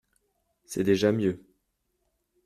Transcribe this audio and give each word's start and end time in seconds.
C’est 0.65 0.81
déjà 0.83 1.11
mieux 1.11 1.39